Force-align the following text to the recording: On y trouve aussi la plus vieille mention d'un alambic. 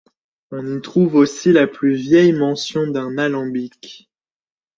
On 0.49 0.65
y 0.65 0.81
trouve 0.81 1.13
aussi 1.13 1.51
la 1.51 1.67
plus 1.67 1.93
vieille 1.93 2.33
mention 2.33 2.87
d'un 2.87 3.19
alambic. 3.19 4.09